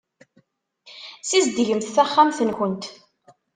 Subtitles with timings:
[1.27, 2.83] Sizedgemt taxxamt-nkent.